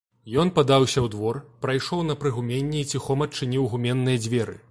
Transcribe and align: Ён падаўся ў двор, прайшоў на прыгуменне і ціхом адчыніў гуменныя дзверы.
Ён 0.43 0.51
падаўся 0.59 0.97
ў 1.01 1.11
двор, 1.15 1.39
прайшоў 1.65 2.01
на 2.09 2.17
прыгуменне 2.23 2.81
і 2.85 2.89
ціхом 2.97 3.23
адчыніў 3.29 3.71
гуменныя 3.77 4.25
дзверы. 4.27 4.57